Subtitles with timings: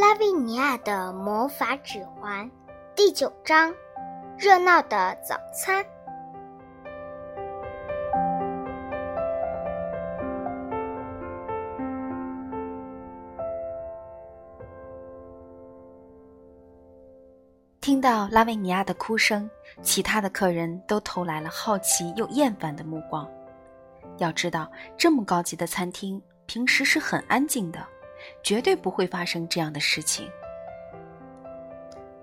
[0.00, 2.50] 拉维尼亚的魔法指环
[2.96, 3.70] 第九章：
[4.38, 5.84] 热闹的早餐。
[17.82, 19.50] 听到拉维尼亚的哭声，
[19.82, 23.30] 其他的客人都投来了好奇又厌烦的目光。
[24.16, 27.86] 要知道，这么高级的餐厅平时是很安静的，
[28.42, 30.28] 绝对不会发生这样的事情。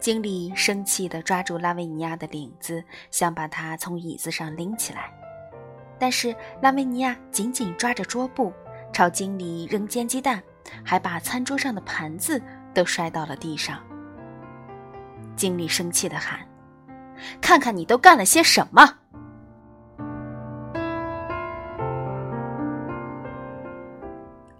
[0.00, 5.10] 经理生气地抓住拉维尼亚的领子，想把他从椅子上拎起来，
[5.98, 8.52] 但是拉维尼亚紧紧抓着桌布，
[8.92, 10.42] 朝经理扔煎鸡蛋，
[10.84, 12.42] 还把餐桌上的盘子
[12.74, 13.82] 都摔到了地上。
[15.36, 16.38] 经理生气地喊
[17.40, 18.98] ：“看看你都干了些什么！”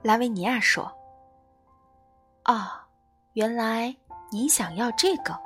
[0.02, 0.90] 拉维尼亚说
[2.44, 2.66] ：“哦，
[3.32, 3.94] 原来
[4.30, 5.38] 你想要这个。”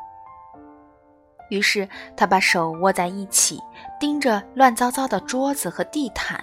[1.50, 3.58] 于是他把手握在一起，
[3.98, 6.38] 盯着乱糟糟的桌子和地毯。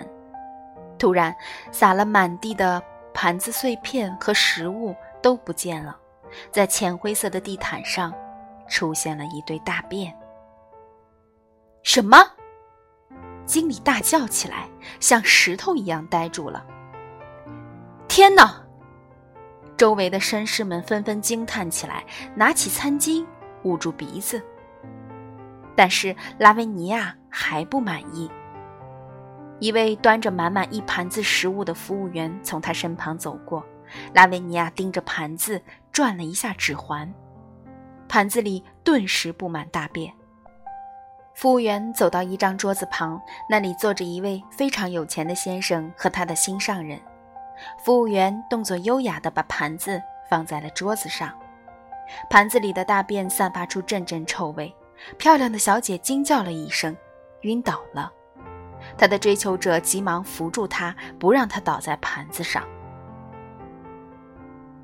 [0.97, 1.35] 突然，
[1.71, 2.81] 撒了满地的
[3.13, 5.95] 盘子碎片和食物都不见了，
[6.51, 8.13] 在浅灰色的地毯上。
[8.67, 10.11] 出现了一堆大便。
[11.83, 12.17] 什么？
[13.45, 14.67] 经理大叫起来，
[14.99, 16.65] 像石头一样呆住了。
[18.07, 18.64] 天哪！
[19.77, 23.25] 周围的绅士们纷纷惊叹起来，拿起餐巾
[23.63, 24.41] 捂住鼻子。
[25.75, 28.29] 但是拉维尼亚还不满意。
[29.59, 33.65] 一位端着满满一盘子食物的服务员从他身旁走过，
[34.13, 37.13] 拉维尼亚盯着盘子转了一下指环。
[38.07, 40.13] 盘子里顿时布满大便。
[41.33, 46.97] 服务员走到一张桌子旁，那里坐着一位非常有钱的先生和他的心上人。
[47.83, 51.31] 服务员动作优雅地把盘子放在了桌子上，
[52.29, 54.73] 盘子里的大便散发出阵阵臭味。
[55.17, 56.95] 漂亮的小姐惊叫了一声，
[57.41, 58.11] 晕倒了。
[58.97, 62.63] 她的追求者急忙扶住她，不让她倒在盘子上。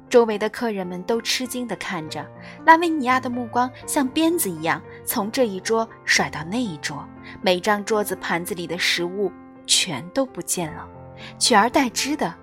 [0.09, 2.29] 周围的客人们都吃惊地看着
[2.65, 7.07] 拉维尼亚的目光，像鞭子一样从这一桌甩到那一桌，
[7.41, 9.31] 每张桌子盘子里的食物
[9.65, 10.85] 全都不见了，
[11.39, 12.35] 取而代之的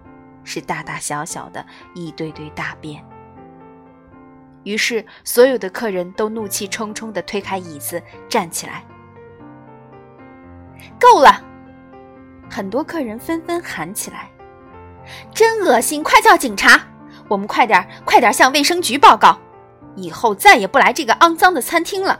[0.49, 1.65] 是大大小小的
[1.95, 3.05] 一堆堆大便。
[4.65, 8.83] 于是，所有的客人都怒气冲冲地推开椅子，站起来。
[10.99, 11.45] 够了！
[12.51, 14.31] 很多客人纷纷喊起来
[15.35, 16.03] ：“真恶心！
[16.03, 16.81] 快叫警察！”
[17.29, 19.39] 我们快点，快点向卫生局报告，
[19.95, 22.19] 以后再也不来这个肮脏的餐厅了。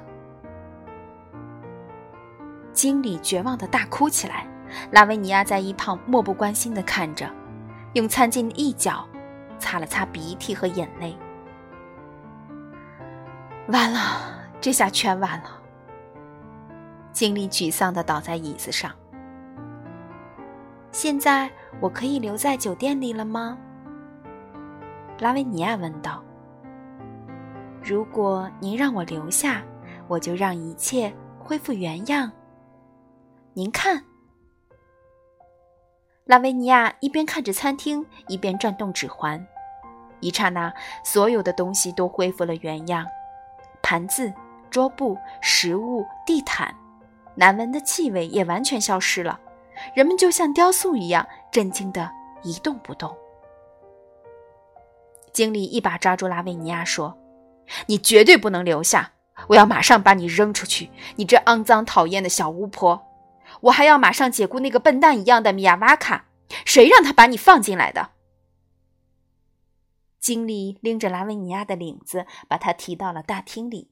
[2.73, 4.47] 经理绝望的大哭起来，
[4.91, 7.29] 拉维尼亚在一旁漠不关心的看着，
[7.95, 9.07] 用餐巾一角
[9.59, 11.17] 擦了擦鼻涕和眼泪。
[13.69, 13.99] 完了，
[14.61, 15.61] 这下全完了。
[17.13, 18.91] 经理沮丧的倒在椅子上。
[20.93, 21.51] 现在
[21.81, 23.59] 我可以留在酒店里了吗？
[25.19, 26.23] 拉维尼亚问道
[27.83, 29.63] ：“如果您让我留下，
[30.07, 32.31] 我就让一切恢复原样。
[33.55, 34.03] 您看。”
[36.29, 39.47] 拉维尼亚一边看着餐厅，一边转动指环。
[40.21, 40.71] 一刹那，
[41.03, 43.07] 所有的东西都恢复了原样：
[43.81, 44.31] 盘子、
[44.69, 46.77] 桌布、食物、地毯，
[47.35, 49.41] 难闻的气味也完全消失了。
[49.95, 52.11] 人们就像雕塑一样，震惊的
[52.43, 53.17] 一动不动。
[55.33, 57.17] 经理一把抓住拉维尼亚，说
[57.89, 59.13] ：“你绝对不能留下！
[59.47, 60.91] 我要马上把你扔出去！
[61.17, 63.08] 你这肮脏讨厌的小巫婆！
[63.63, 66.27] 我还要马上解雇那个笨蛋一样的米亚瓦卡！
[66.65, 68.13] 谁让他把你放进来的？”
[70.21, 73.91] 经理拎着拉维尼亚的领子，把他提到了大厅里，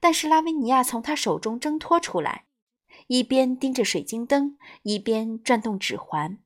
[0.00, 2.46] 但是拉维尼亚从他手中挣脱出来，
[3.06, 6.38] 一边盯着水晶灯，一边转动指环，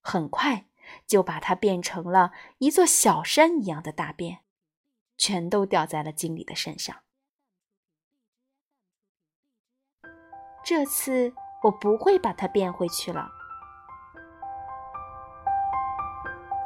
[0.00, 0.66] 很快。
[1.06, 4.40] 就把它变成了一座小山一样的大便，
[5.16, 7.02] 全都掉在了经理的身上。
[10.64, 11.32] 这次
[11.62, 13.28] 我不会把它变回去了。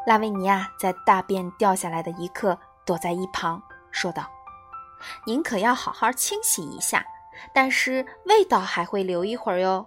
[0.06, 3.60] 拉维尼亚在大便掉下来的一刻，躲在一旁
[3.90, 4.24] 说道
[5.26, 7.04] ：“您可要好好清洗一下，
[7.52, 9.86] 但是味道还会留一会儿哟。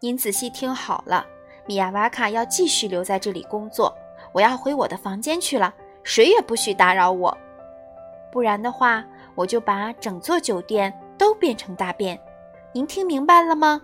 [0.00, 1.26] 您仔细听好了。”
[1.64, 3.96] 米亚瓦卡要继续留在这里工作，
[4.32, 7.38] 我要回我的房间去了，谁也不许打扰我，
[8.32, 9.04] 不然的话，
[9.36, 12.20] 我就把整座酒店都变成大便。
[12.72, 13.80] 您听明白了吗？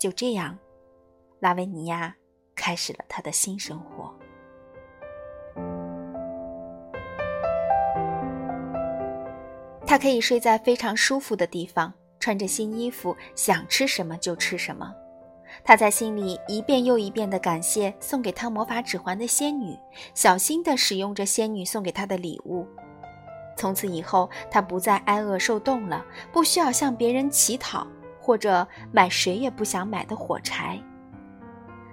[0.00, 0.58] 就这样
[1.40, 2.16] 拉维尼亚
[2.56, 4.12] 开始了他的新生活。
[9.86, 14.90] 他可以睡在非常舒服的地方穿着新衣服想吃什么就吃什么。
[15.62, 19.76] 他在心里一遍又一遍的感谢送给他魔法指环的仙女
[20.14, 22.66] 小心的使用着仙女送给他的礼物。
[23.54, 26.02] 从此以后他不再挨饿受冻了
[26.32, 27.86] 不需要向别人乞讨
[28.30, 30.80] 或者买谁也不想买的火柴。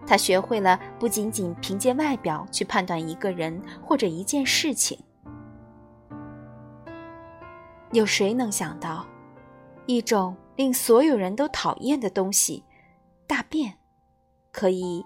[0.06, 5.00] 他学会了不仅仅凭借外表去判断一个人或者一件事情。
[7.92, 9.04] 有谁能想到，
[9.88, 12.64] 一种令所有人都讨厌的东西？
[13.26, 13.74] 大便
[14.52, 15.04] 可以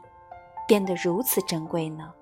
[0.67, 2.13] 变得如此珍贵呢？